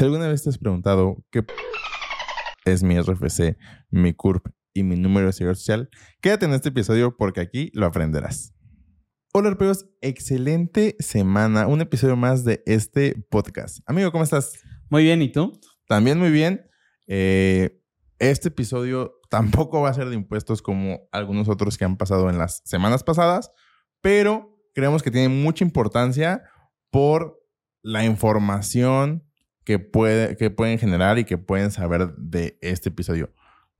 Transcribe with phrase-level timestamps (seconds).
[0.00, 1.44] Si alguna vez te has preguntado qué
[2.64, 3.58] es mi RFC,
[3.90, 5.90] mi CURP y mi número de seguridad social,
[6.22, 8.54] quédate en este episodio porque aquí lo aprenderás.
[9.34, 11.66] Hola, herperos, excelente semana.
[11.66, 13.80] Un episodio más de este podcast.
[13.84, 14.62] Amigo, ¿cómo estás?
[14.88, 15.60] Muy bien, ¿y tú?
[15.86, 16.66] También muy bien.
[17.06, 17.82] Eh,
[18.18, 22.38] este episodio tampoco va a ser de impuestos como algunos otros que han pasado en
[22.38, 23.52] las semanas pasadas,
[24.00, 26.42] pero creemos que tiene mucha importancia
[26.90, 27.38] por
[27.82, 29.29] la información
[29.70, 33.30] que, puede, que pueden generar y que pueden saber de este episodio.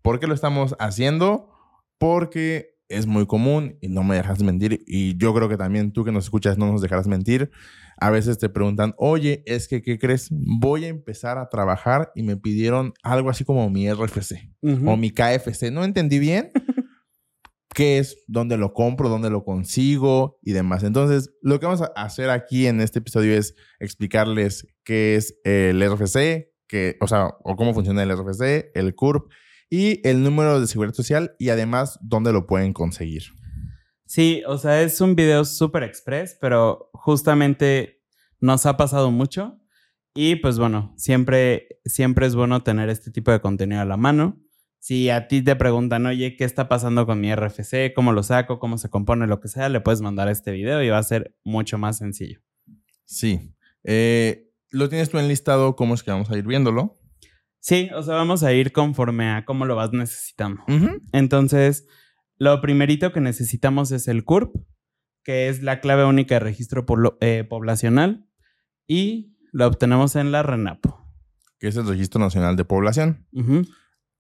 [0.03, 1.51] ¿Por qué lo estamos haciendo?
[1.99, 4.85] Porque es muy común y no me dejas mentir.
[4.87, 7.51] Y yo creo que también tú que nos escuchas no nos dejarás mentir.
[7.97, 10.29] A veces te preguntan, oye, es que, ¿qué crees?
[10.31, 15.11] Voy a empezar a trabajar y me pidieron algo así como mi RFC o mi
[15.11, 15.73] KFC.
[15.73, 16.53] No entendí bien
[17.75, 20.83] qué es, dónde lo compro, dónde lo consigo y demás.
[20.83, 25.81] Entonces, lo que vamos a hacer aquí en este episodio es explicarles qué es el
[25.83, 29.31] RFC, que, o sea, o cómo funciona el RFC, el CURP
[29.69, 33.25] y el número de seguridad social y además dónde lo pueden conseguir.
[34.07, 38.03] Sí, o sea, es un video súper express, pero justamente
[38.41, 39.61] nos ha pasado mucho
[40.15, 44.41] y pues bueno, siempre, siempre es bueno tener este tipo de contenido a la mano.
[44.81, 47.93] Si a ti te preguntan, oye, ¿qué está pasando con mi RFC?
[47.95, 48.59] ¿Cómo lo saco?
[48.59, 49.27] ¿Cómo se compone?
[49.27, 52.41] Lo que sea, le puedes mandar este video y va a ser mucho más sencillo.
[53.05, 53.55] Sí.
[53.85, 55.77] Eh, ¿Lo tienes tú enlistado?
[55.77, 56.99] ¿Cómo es que vamos a ir viéndolo?
[57.59, 60.63] Sí, o sea, vamos a ir conforme a cómo lo vas necesitando.
[61.13, 61.87] Entonces,
[62.39, 64.57] lo primerito que necesitamos es el CURP,
[65.23, 66.87] que es la clave única de registro
[67.21, 68.27] eh, poblacional,
[68.87, 70.99] y lo obtenemos en la RENAPO.
[71.59, 73.27] Que es el Registro Nacional de Población.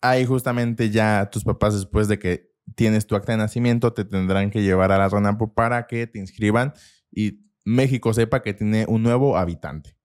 [0.02, 4.50] Ahí justamente ya tus papás, después de que tienes tu acta de nacimiento, te tendrán
[4.50, 6.72] que llevar a la RENAPO para que te inscriban
[7.10, 9.96] y México sepa que tiene un nuevo habitante.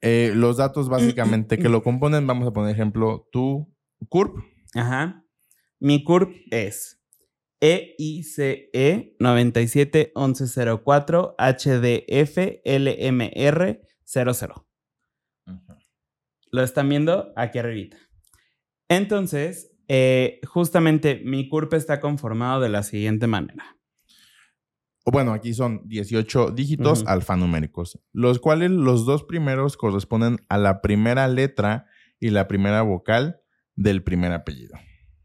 [0.00, 3.72] Eh, los datos básicamente que lo componen, vamos a poner ejemplo, tu
[4.08, 4.36] CURP.
[4.74, 5.24] Ajá.
[5.78, 7.00] Mi CURP es
[7.60, 8.70] EICE
[9.18, 14.66] 971104 HDF LMR 00.
[16.50, 17.98] Lo están viendo aquí arribita.
[18.88, 23.78] Entonces, eh, justamente mi CURP está conformado de la siguiente manera
[25.10, 31.28] bueno, aquí son 18 dígitos alfanuméricos, los cuales los dos primeros corresponden a la primera
[31.28, 31.86] letra
[32.20, 33.40] y la primera vocal
[33.74, 34.76] del primer apellido.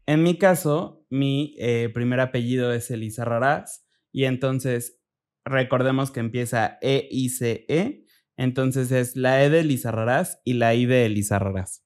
[0.06, 5.00] En mi caso, mi eh, primer apellido es Elisa Raraz y entonces
[5.44, 8.04] recordemos que empieza E-I-C-E, -E,
[8.36, 11.84] entonces es la E de Elisa Raraz y la I de Elisa Raraz.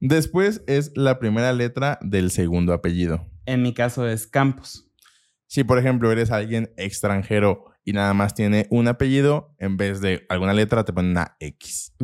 [0.00, 3.26] Después es la primera letra del segundo apellido.
[3.46, 4.90] En mi caso es Campos.
[5.46, 10.26] Si, por ejemplo, eres alguien extranjero y nada más tiene un apellido, en vez de
[10.28, 11.94] alguna letra te ponen una X.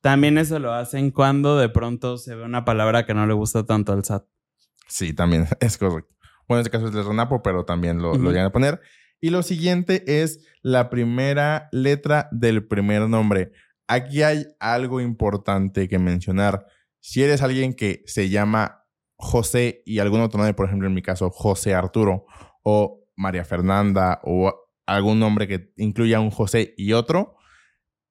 [0.00, 3.64] También eso lo hacen cuando de pronto se ve una palabra que no le gusta
[3.64, 4.24] tanto al SAT.
[4.88, 6.14] Sí, también es correcto.
[6.48, 8.80] Bueno, en este caso es el Renapo, pero también lo, lo llegan a poner.
[9.20, 13.52] Y lo siguiente es la primera letra del primer nombre.
[13.86, 16.66] Aquí hay algo importante que mencionar.
[17.00, 18.84] Si eres alguien que se llama
[19.16, 22.26] José y algún otro nombre, por ejemplo, en mi caso, José Arturo,
[22.62, 24.54] o María Fernanda o
[24.86, 27.36] algún nombre que incluya un José y otro,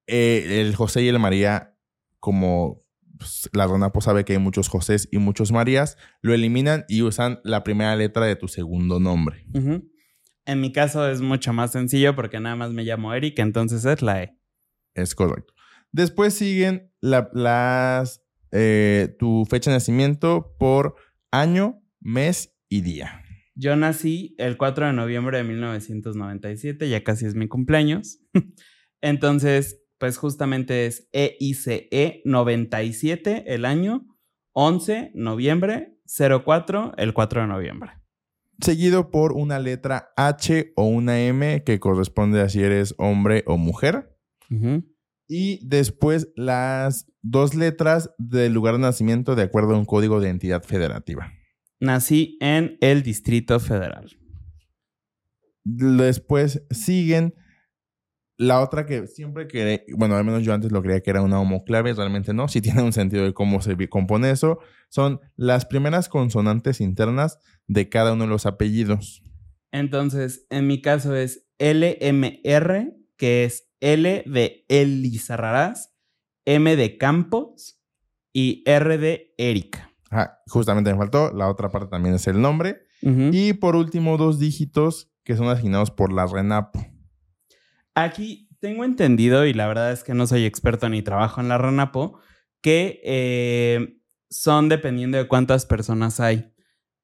[0.06, 1.76] eh, el José y el María,
[2.18, 2.84] como
[3.18, 7.40] pues, la Ronapo sabe que hay muchos Josés y muchos Marías, lo eliminan y usan
[7.42, 9.44] la primera letra de tu segundo nombre.
[10.46, 14.02] En mi caso es mucho más sencillo porque nada más me llamo Eric, entonces es
[14.02, 14.38] la E.
[14.94, 15.54] Es correcto.
[15.92, 20.96] Después siguen las eh, tu fecha de nacimiento por
[21.30, 23.22] año, mes y día.
[23.54, 28.20] Yo nací el 4 de noviembre de 1997, ya casi es mi cumpleaños.
[29.00, 34.06] Entonces, pues justamente es EICE 97 el año,
[34.52, 37.90] 11 noviembre, 04 el 4 de noviembre.
[38.60, 43.56] Seguido por una letra H o una M que corresponde a si eres hombre o
[43.56, 44.16] mujer.
[45.28, 50.30] Y después las dos letras del lugar de nacimiento de acuerdo a un código de
[50.30, 51.30] entidad federativa.
[51.80, 54.18] Nací en el Distrito Federal.
[55.64, 57.34] Después siguen
[58.38, 61.40] la otra que siempre que, bueno, al menos yo antes lo creía que era una
[61.40, 66.08] homoclave, realmente no, sí tiene un sentido de cómo se compone eso, son las primeras
[66.08, 69.22] consonantes internas de cada uno de los apellidos.
[69.72, 75.94] Entonces, en mi caso es LMR, que es L de Elizarrarás,
[76.44, 77.82] M de Campos
[78.32, 79.88] y R de Erika
[80.46, 81.32] justamente me faltó.
[81.32, 82.82] La otra parte también es el nombre.
[83.00, 86.84] Y por último, dos dígitos que son asignados por la RENAPO.
[87.94, 91.58] Aquí tengo entendido, y la verdad es que no soy experto ni trabajo en la
[91.58, 92.18] RANAPO,
[92.60, 94.00] que eh,
[94.30, 96.52] son dependiendo de cuántas personas hay.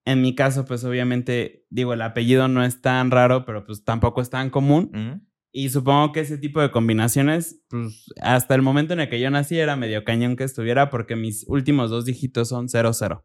[0.04, 4.20] En mi caso, pues obviamente, digo, el apellido no es tan raro, pero pues tampoco
[4.20, 4.90] es tan común.
[4.92, 5.24] Ujú.
[5.56, 9.30] Y supongo que ese tipo de combinaciones, pues hasta el momento en el que yo
[9.30, 13.24] nací era medio cañón que estuviera porque mis últimos dos dígitos son 00.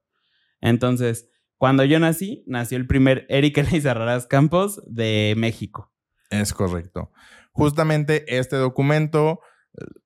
[0.61, 1.27] Entonces,
[1.57, 5.91] cuando yo nací, nació el primer Eric Elizarraras Campos de México.
[6.29, 7.11] Es correcto.
[7.51, 9.39] Justamente este documento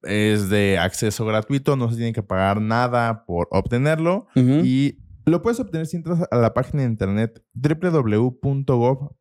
[0.03, 5.41] eh, es de acceso gratuito, no se tiene que pagar nada por obtenerlo y lo
[5.41, 7.43] puedes obtener si entras a la página de internet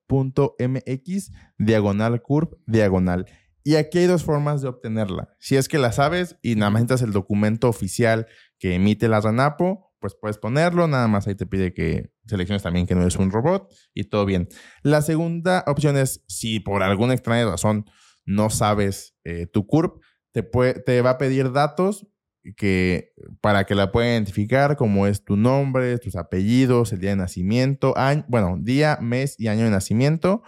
[0.08, 3.26] www.gov.mx diagonal curv diagonal.
[3.64, 5.36] Y aquí hay dos formas de obtenerla.
[5.38, 8.26] Si es que la sabes y nada más necesitas el documento oficial
[8.58, 12.88] que emite la RANAPO, pues puedes ponerlo, nada más ahí te pide que selecciones también
[12.88, 14.48] que no es un robot y todo bien.
[14.82, 17.84] La segunda opción es si por alguna extraña razón
[18.26, 20.02] no sabes eh, tu CURP,
[20.32, 22.08] te, puede- te va a pedir datos
[22.56, 27.16] que para que la pueda identificar, como es tu nombre, tus apellidos, el día de
[27.16, 30.42] nacimiento, año, bueno, día, mes y año de nacimiento,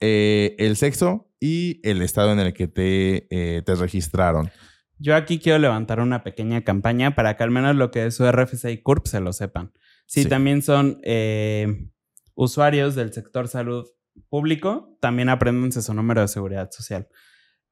[0.00, 4.50] eh, el sexo y el estado en el que te, eh, te registraron.
[4.98, 8.24] Yo aquí quiero levantar una pequeña campaña para que al menos lo que es su
[8.30, 9.72] RFC y CURP se lo sepan.
[10.06, 10.28] Si Sí.
[10.28, 11.88] también son eh,
[12.34, 13.86] usuarios del sector salud
[14.28, 17.08] público, también apréndanse su número de seguridad social.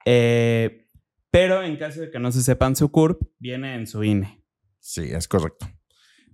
[0.07, 0.87] Eh,
[1.31, 4.43] pero en caso de que no se sepan su CURP, viene en su INE.
[4.81, 5.67] Sí, es correcto.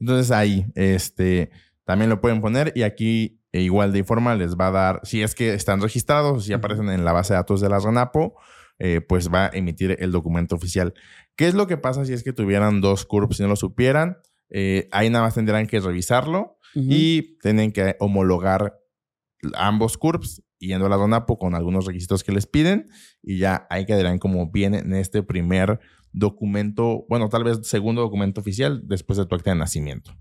[0.01, 1.51] Entonces ahí, este,
[1.85, 5.23] también lo pueden poner y aquí e igual de forma les va a dar, si
[5.23, 8.35] es que están registrados, si aparecen en la base de datos de la RANAPO,
[8.81, 10.93] eh, pues va a emitir el documento oficial.
[11.37, 14.19] ¿Qué es lo que pasa si es que tuvieran dos CURPs y no lo supieran?
[14.51, 18.81] Eh, ahí nada más tendrán que revisarlo y tienen que homologar
[19.57, 22.89] ambos CURPS yendo a la RANAPO con algunos requisitos que les piden
[23.23, 25.81] y ya ahí quedarán como bien en este primer
[26.13, 30.13] documento, bueno, tal vez segundo documento oficial después de tu acta de nacimiento.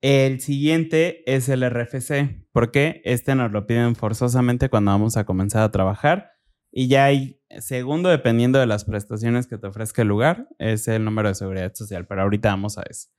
[0.00, 5.62] El siguiente es el RFC, porque este nos lo piden forzosamente cuando vamos a comenzar
[5.62, 6.32] a trabajar.
[6.72, 11.04] Y ya hay, segundo, dependiendo de las prestaciones que te ofrezca el lugar, es el
[11.04, 12.06] número de seguridad social.
[12.08, 13.10] Pero ahorita vamos a eso.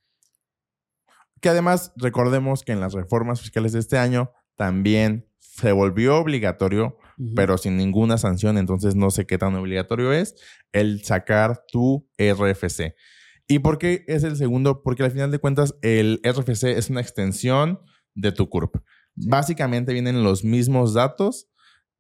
[1.39, 6.97] Que además recordemos que en las reformas fiscales de este año también se volvió obligatorio,
[7.35, 10.35] pero sin ninguna sanción, entonces no sé qué tan obligatorio es
[10.71, 12.95] el sacar tu RFC.
[13.47, 14.81] ¿Y por qué es el segundo?
[14.81, 17.79] Porque al final de cuentas el RFC es una extensión
[18.15, 18.77] de tu CURP.
[19.15, 21.49] Básicamente vienen los mismos datos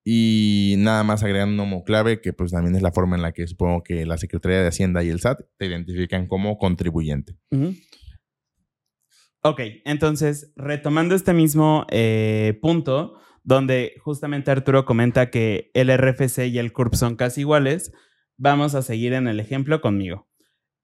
[0.03, 3.47] y nada más agregan un homoclave que pues también es la forma en la que
[3.47, 7.37] supongo que la Secretaría de Hacienda y el SAT te identifican como contribuyente.
[7.51, 7.75] Ujú.
[9.45, 16.59] Ok, entonces, retomando este mismo eh, punto, donde justamente Arturo comenta que el RFC y
[16.59, 17.91] el CURP son casi iguales,
[18.37, 20.29] vamos a seguir en el ejemplo conmigo.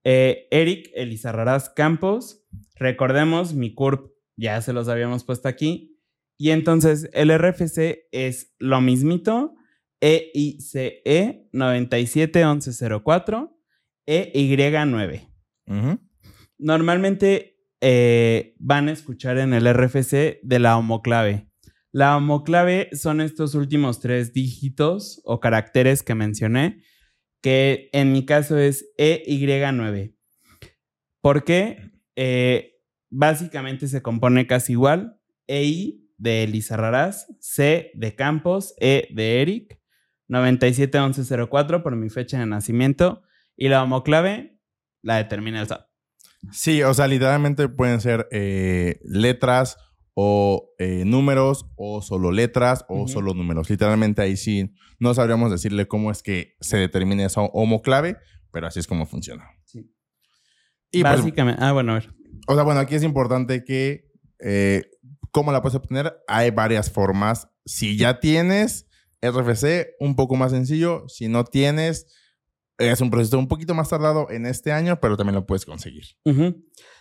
[0.04, 2.46] Eh, Eric Elizarrarás Campos,
[2.76, 5.98] recordemos, mi CURP ya se los habíamos puesto aquí,
[6.38, 9.56] y entonces el RFC es lo mismito,
[10.02, 13.58] EICE 971104,
[14.06, 15.30] EY9.
[15.66, 16.00] Ujú.
[16.58, 21.50] Normalmente eh, van a escuchar en el RFC de la homoclave.
[21.92, 26.84] La homoclave son estos últimos tres dígitos o caracteres que mencioné,
[27.42, 30.16] que en mi caso es EY9.
[31.22, 31.92] ¿Por qué?
[32.16, 32.76] Eh,
[33.10, 35.20] básicamente se compone casi igual.
[35.48, 39.82] EI de Elizarrarás, C de Campos, E de Eric,
[40.28, 43.24] 971104 por mi fecha de nacimiento
[43.58, 44.60] y la homoclave
[45.02, 45.89] la determina el SAT.
[46.52, 49.78] Sí, o sea, literalmente pueden ser eh, letras
[50.14, 53.70] o eh, números o solo letras o solo números.
[53.70, 58.18] Literalmente ahí sí no sabríamos decirle cómo es que se determina esa homoclave,
[58.52, 59.46] pero así es como funciona.
[59.66, 59.90] Sí.
[60.92, 62.14] Y pues, Básicamente, ah, bueno, a ver.
[62.48, 64.90] o sea, bueno, aquí es importante que eh,
[65.32, 66.18] cómo la puedes obtener.
[66.28, 67.48] Hay varias formas.
[67.66, 68.88] Si ya tienes
[69.22, 71.08] RFC, un poco más sencillo.
[71.08, 72.08] Si no tienes,
[72.80, 76.06] es un proceso un poquito más tardado en este año, pero también lo puedes conseguir.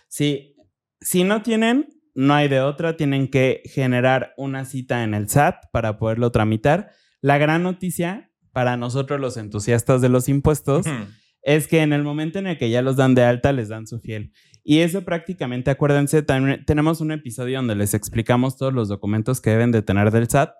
[0.07, 0.55] Sí,
[1.01, 5.65] si no tienen, no hay de otra, tienen que generar una cita en el SAT
[5.71, 6.91] para poderlo tramitar.
[7.21, 10.85] La gran noticia para nosotros los entusiastas de los impuestos
[11.41, 13.87] es que en el momento en el que ya los dan de alta, les dan
[13.87, 14.33] su fiel.
[14.63, 19.51] Y eso prácticamente, acuérdense, también tenemos un episodio donde les explicamos todos los documentos que
[19.51, 20.51] deben de tener del SAT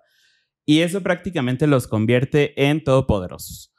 [0.64, 3.72] y eso prácticamente los convierte en todopoderosos.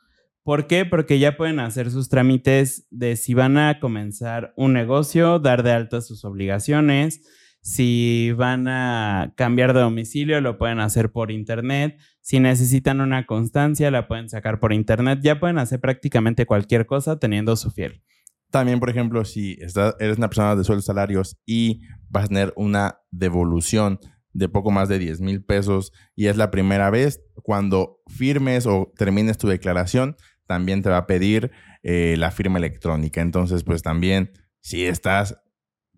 [0.44, 0.86] ¿Por qué?
[0.86, 5.72] Porque ya pueden hacer sus trámites de si van a comenzar un negocio, dar de
[5.72, 7.22] alta sus obligaciones,
[7.64, 12.00] Si van a cambiar de domicilio, lo pueden hacer por internet.
[12.20, 15.20] Si necesitan una constancia, la pueden sacar por internet.
[15.22, 18.02] Ya pueden hacer prácticamente cualquier cosa teniendo su fiel.
[18.50, 19.60] También, por ejemplo, si
[20.00, 24.00] eres una persona de sueldos salarios y vas a tener una devolución
[24.34, 28.92] de poco más de 10 mil pesos y es la primera vez, cuando firmes o
[28.98, 30.16] termines tu declaración,
[30.52, 31.50] también te va a pedir
[31.82, 33.22] eh, la firma electrónica.
[33.22, 35.42] Entonces, pues también, si estás,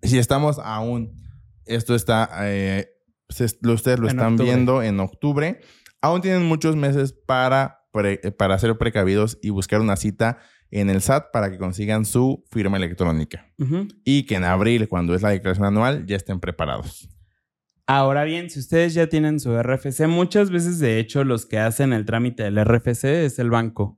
[0.03, 1.15] si estamos aún,
[1.65, 2.87] esto está, eh,
[3.27, 5.59] ustedes lo están viendo en octubre,
[6.03, 7.87] aún tienen muchos meses para,
[8.37, 10.37] para ser precavidos y buscar una cita
[10.69, 13.51] en el SAT para que consigan su firma electrónica.
[14.05, 17.09] Y que en abril, cuando es la declaración anual, ya estén preparados.
[17.87, 21.91] Ahora bien, si ustedes ya tienen su RFC, muchas veces de hecho los que hacen
[21.91, 23.97] el trámite del RFC es el banco.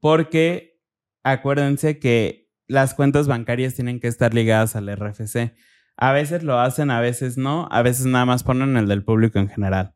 [0.00, 0.80] Porque
[1.22, 5.54] acuérdense que las cuentas bancarias tienen que estar ligadas al RFC.
[5.96, 9.38] A veces lo hacen, a veces no, a veces nada más ponen el del público
[9.38, 9.94] en general.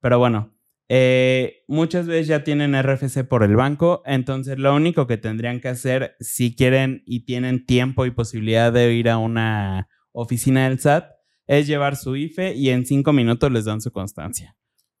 [0.00, 0.54] Pero bueno,
[0.88, 5.68] eh, muchas veces ya tienen RFC por el banco, entonces lo único que tendrían que
[5.68, 11.10] hacer si quieren y tienen tiempo y posibilidad de ir a una oficina del SAT
[11.46, 14.56] es llevar su IFE y en cinco minutos les dan su constancia.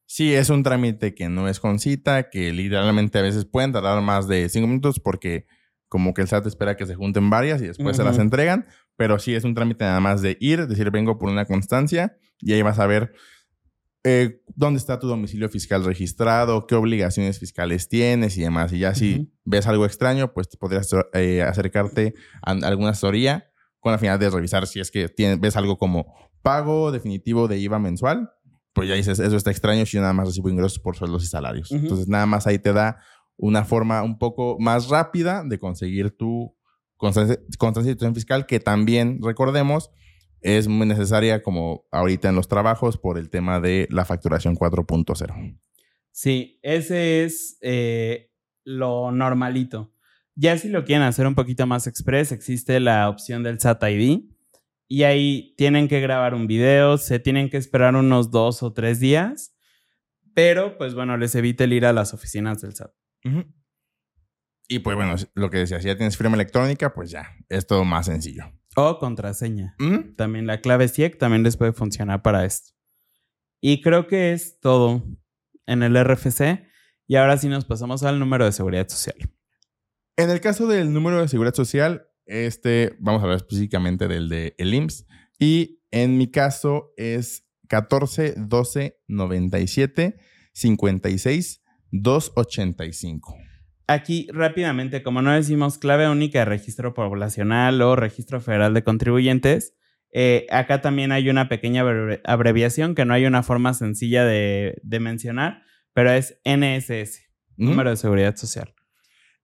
[0.06, 4.00] Sí, es un trámite que no es con cita, que literalmente a veces pueden tardar
[4.02, 5.46] más de cinco minutos porque
[5.88, 9.18] como que el SAT espera que se junten varias y después se las entregan, pero
[9.18, 12.62] sí es un trámite nada más de ir, decir vengo por una constancia y ahí
[12.62, 13.12] vas a ver
[14.08, 18.72] eh, dónde está tu domicilio fiscal registrado, qué obligaciones fiscales tienes y demás.
[18.72, 23.98] Y ya si ves algo extraño, pues podrías eh, acercarte a alguna asesoría con la
[23.98, 28.30] finalidad de revisar si es que tienes, ves algo como pago definitivo de IVA mensual,
[28.76, 31.28] pues ya dices, eso está extraño si yo nada más recibo ingresos por sueldos y
[31.28, 31.72] salarios.
[31.72, 32.98] Entonces, nada más ahí te da
[33.38, 36.54] una forma un poco más rápida de conseguir tu
[36.98, 39.90] constancia, constancia de situación fiscal, que también, recordemos,
[40.42, 45.58] es muy necesaria como ahorita en los trabajos por el tema de la facturación 4.0.
[46.10, 48.30] Sí, ese es eh,
[48.62, 49.90] lo normalito.
[50.34, 54.20] Ya si lo quieren hacer un poquito más express, existe la opción del SAT ID,
[54.88, 59.00] y ahí tienen que grabar un video, se tienen que esperar unos dos o tres
[59.00, 59.54] días,
[60.34, 62.92] pero pues bueno, les evita el ir a las oficinas del SAT.
[64.68, 67.84] Y pues bueno, lo que decía, si ya tienes firma electrónica, pues ya, es todo
[67.84, 68.44] más sencillo.
[68.76, 69.74] O contraseña.
[70.16, 72.74] También la clave CIEC también les puede funcionar para esto.
[73.60, 75.02] Y creo que es todo
[75.66, 76.66] en el RFC.
[77.06, 79.16] Y ahora sí nos pasamos al número de seguridad social.
[80.16, 84.54] En el caso del número de seguridad social, este, vamos a hablar específicamente del de
[84.58, 85.06] el IMSS.
[85.38, 90.16] Y en mi caso es 14 12 97
[90.52, 93.36] 56 285.
[93.88, 99.74] Aquí rápidamente, como no decimos clave única de registro poblacional o registro federal de contribuyentes,
[100.12, 101.84] eh, acá también hay una pequeña
[102.24, 107.20] abreviación que no hay una forma sencilla de, mencionar, pero es NSS,
[107.56, 108.74] número de seguridad social.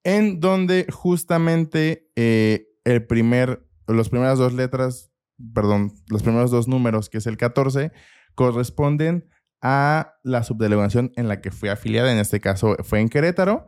[0.02, 5.12] En donde justamente eh, el primer, las primeras dos letras,
[5.54, 7.92] perdón, los primeros dos números, que es el 14,
[8.34, 9.28] corresponden
[9.60, 13.66] a la subdelegación en la que fue afiliada, en este caso fue en Querétaro.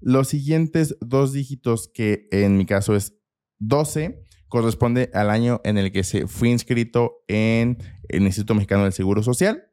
[0.00, 3.16] Los siguientes dos dígitos, que en mi caso es
[3.58, 8.92] 12, corresponde al año en el que se fue inscrito en el Instituto Mexicano del
[8.92, 9.70] Seguro Social.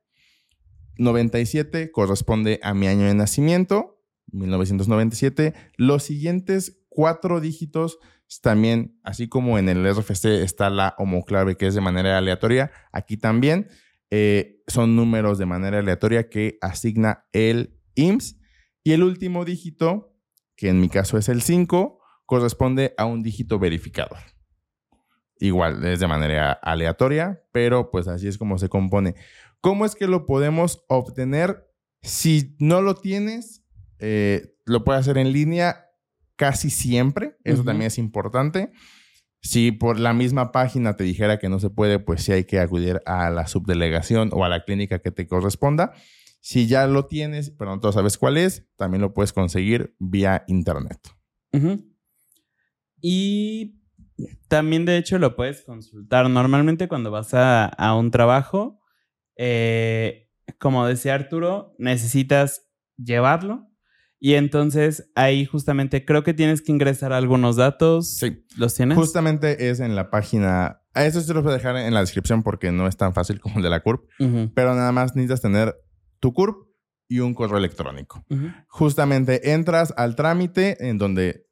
[0.98, 4.00] 97 corresponde a mi año de nacimiento,
[4.32, 5.54] 1997.
[5.78, 7.98] Los siguientes cuatro dígitos
[8.42, 13.18] también, así como en el RFC está la homoclave que es de manera aleatoria, aquí
[13.18, 13.70] también
[14.10, 18.38] eh, son números de manera aleatoria que asigna el IMSS.
[18.84, 20.16] Y el último dígito,
[20.56, 24.20] que en mi caso es el 5, corresponde a un dígito verificador.
[25.40, 29.16] Igual, es de manera aleatoria, pero pues así es como se compone.
[29.62, 31.68] ¿Cómo es que lo podemos obtener?
[32.02, 33.64] Si no lo tienes,
[34.00, 35.83] eh, lo puedes hacer en línea
[36.36, 37.38] casi siempre.
[37.44, 38.72] Eso también es importante.
[39.42, 42.60] Si por la misma página te dijera que no se puede, pues sí hay que
[42.60, 45.94] acudir a la subdelegación o a la clínica que te corresponda.
[46.40, 51.00] Si ya lo tienes, pero no sabes cuál es, también lo puedes conseguir vía internet.
[53.02, 53.76] Y
[54.48, 56.30] también, de hecho, lo puedes consultar.
[56.30, 58.80] Normalmente cuando vas a, un trabajo,
[59.36, 62.66] eh, como decía Arturo, necesitas
[62.98, 63.73] llevarlo
[64.26, 68.16] y entonces ahí justamente creo que tienes que ingresar algunos datos.
[68.16, 68.46] Sí.
[68.56, 68.98] ¿Los tienes?
[68.98, 70.80] Justamente es en la página.
[70.94, 73.42] A eso se los voy a dejar en la descripción porque no es tan fácil
[73.42, 74.06] como el de la CURP.
[74.56, 75.76] Pero nada más necesitas tener
[76.22, 76.56] tu CURP
[77.10, 78.24] y un correo electrónico.
[78.70, 81.46] Justamente entras al trámite en donde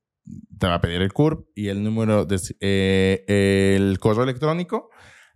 [0.57, 4.91] te va a pedir el CURP y el número de eh, el correo electrónico.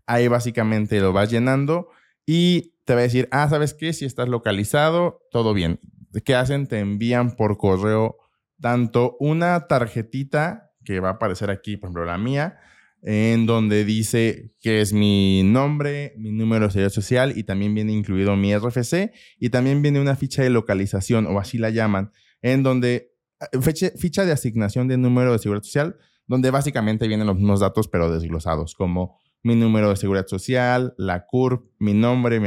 [0.05, 1.89] Ahí básicamente lo vas llenando
[2.25, 3.91] y te va a decir, ah, ¿sabes qué?
[3.91, 5.81] Si estás localizado, todo bien.
[6.23, 6.67] ¿Qué hacen?
[6.67, 8.17] Te envían por correo
[8.61, 12.57] tanto una tarjetita que va a aparecer aquí, por ejemplo, la mía,
[13.01, 17.91] en donde dice que es mi nombre, mi número de seguridad social y también viene
[17.91, 22.63] incluido mi RFC y también viene una ficha de localización o así la llaman, en
[22.63, 27.59] donde eh, ficha de asignación de número de seguridad social, donde básicamente vienen los mismos
[27.59, 32.39] datos pero desglosados, como mi número de seguridad social, la CURP, mi nombre,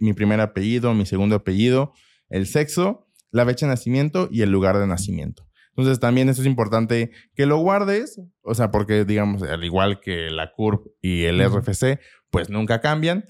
[0.00, 1.92] mi primer apellido, mi segundo apellido,
[2.30, 3.05] el sexo,
[3.36, 5.46] la fecha de nacimiento y el lugar de nacimiento.
[5.70, 10.30] Entonces también eso es importante que lo guardes, o sea, porque digamos, al igual que
[10.30, 12.00] la CURP y el RFC,
[12.30, 13.24] pues nunca cambian.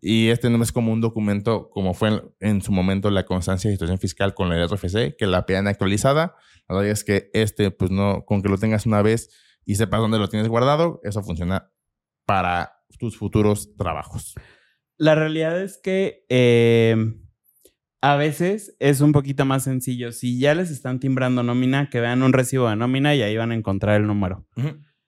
[0.00, 3.74] Y este no es como un documento como fue en, su momento la constancia de
[3.74, 6.36] situación fiscal con el RFC, que la pedan actualizada.
[6.68, 9.28] La verdad es que este, pues no, con que lo tengas una vez
[9.66, 11.70] y sepas dónde lo tienes guardado, eso funciona
[12.24, 14.34] para tus futuros trabajos.
[14.96, 16.96] La realidad es que eh,
[18.02, 20.12] a veces es un poquito más sencillo.
[20.12, 23.52] Si ya les están timbrando nómina, que vean un recibo de nómina y ahí van
[23.52, 24.46] a encontrar el número.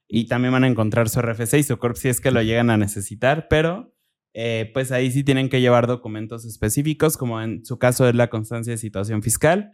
[0.09, 2.69] Y también van a encontrar su RFC y su CORP si es que lo llegan
[2.69, 3.95] a necesitar, pero
[4.35, 8.29] eh, pues ahí sí tienen que llevar documentos específicos, como en su caso es la
[8.29, 9.73] constancia de situación fiscal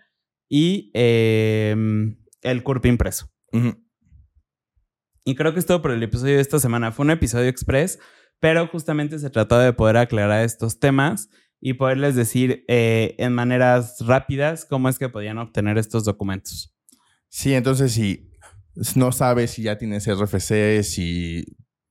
[0.48, 3.30] y em, el CURP impreso.
[5.24, 6.92] Y creo que es todo por el episodio de esta semana.
[6.92, 7.98] Fue un episodio express,
[8.40, 11.28] pero justamente se trató de poder aclarar estos temas
[11.60, 16.74] y poderles decir eh, en maneras rápidas cómo es que podían obtener estos documentos.
[17.28, 18.30] Sí, entonces si
[18.94, 21.44] no sabes si ya tienes RFC, si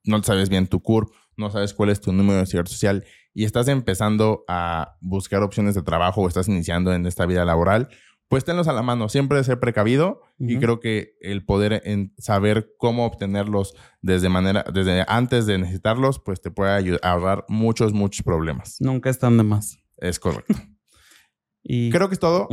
[0.03, 3.43] no sabes bien tu CURP, no sabes cuál es tu número de seguridad social y
[3.43, 7.89] estás empezando a buscar opciones de trabajo o estás iniciando en esta vida laboral,
[8.29, 9.09] pues tenlos a la mano.
[9.09, 15.05] Siempre ser precavido y creo que el poder en saber cómo obtenerlos desde manera, desde
[15.07, 18.77] antes de necesitarlos, pues te puede ayudar, ahorrar muchos, muchos problemas.
[18.79, 19.77] Nunca están de más.
[19.97, 20.53] Es correcto.
[21.63, 22.49] y creo que es todo.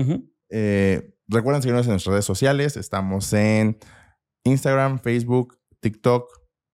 [0.50, 2.76] Eh, recuerden seguirnos en nuestras redes sociales.
[2.76, 3.78] Estamos en
[4.45, 6.28] Instagram, Facebook, TikTok,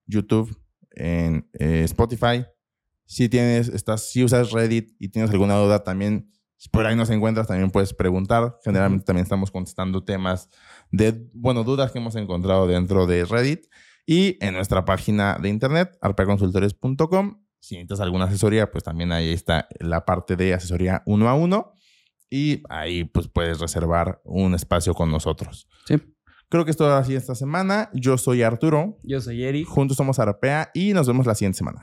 [0.05, 0.55] YouTube,
[0.91, 2.45] en eh, Spotify.
[3.05, 6.31] Si tienes, estás, si usas Reddit y tienes alguna duda, también
[6.69, 8.57] por ahí nos encuentras, también puedes preguntar.
[8.63, 10.49] Generalmente también estamos contestando temas
[10.91, 13.65] de, bueno, dudas que hemos encontrado dentro de Reddit
[14.05, 17.43] y en nuestra página de internet, arpeaconsultores.com.
[17.59, 21.73] Si necesitas alguna asesoría, pues también ahí está la parte de asesoría uno a uno
[22.29, 25.67] y ahí pues puedes reservar un espacio con nosotros.
[25.85, 25.95] Sí.
[26.49, 27.89] Creo que es todo así esta semana.
[27.93, 28.99] Yo soy Arturo.
[29.03, 29.67] Yo soy Eric.
[29.67, 31.81] Juntos somos Arpea y nos vemos la siguiente semana.